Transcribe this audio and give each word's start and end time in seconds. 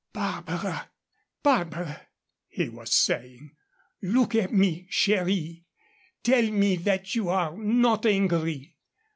"Barbara! 0.13 0.89
Barbara!" 1.43 2.07
he 2.47 2.69
was 2.69 2.91
saying. 2.91 3.55
"Look 4.01 4.33
at 4.33 4.51
me, 4.51 4.87
chérie. 4.91 5.65
Tell 6.23 6.49
me 6.49 6.75
that 6.77 7.13
you 7.13 7.29
are 7.29 7.55
not 7.55 8.07
angry. 8.07 8.77